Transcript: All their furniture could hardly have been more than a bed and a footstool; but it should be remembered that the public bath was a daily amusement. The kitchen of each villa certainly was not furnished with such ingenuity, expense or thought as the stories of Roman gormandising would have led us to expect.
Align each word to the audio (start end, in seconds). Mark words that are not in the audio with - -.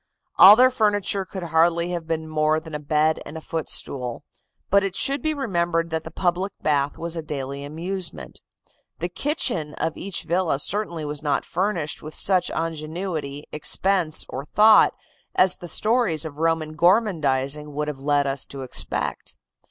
All 0.39 0.55
their 0.55 0.71
furniture 0.71 1.25
could 1.25 1.43
hardly 1.43 1.91
have 1.91 2.07
been 2.07 2.27
more 2.27 2.59
than 2.59 2.73
a 2.73 2.79
bed 2.79 3.19
and 3.23 3.37
a 3.37 3.39
footstool; 3.39 4.23
but 4.71 4.83
it 4.83 4.95
should 4.95 5.21
be 5.21 5.31
remembered 5.31 5.91
that 5.91 6.03
the 6.03 6.09
public 6.09 6.53
bath 6.59 6.97
was 6.97 7.15
a 7.15 7.21
daily 7.21 7.63
amusement. 7.63 8.41
The 8.97 9.09
kitchen 9.09 9.75
of 9.75 9.95
each 9.97 10.23
villa 10.23 10.57
certainly 10.57 11.05
was 11.05 11.21
not 11.21 11.45
furnished 11.45 12.01
with 12.01 12.15
such 12.15 12.49
ingenuity, 12.49 13.45
expense 13.51 14.25
or 14.27 14.45
thought 14.45 14.95
as 15.35 15.57
the 15.57 15.67
stories 15.67 16.25
of 16.25 16.39
Roman 16.39 16.75
gormandising 16.75 17.71
would 17.71 17.87
have 17.87 17.99
led 17.99 18.25
us 18.25 18.47
to 18.47 18.63
expect. 18.63 19.35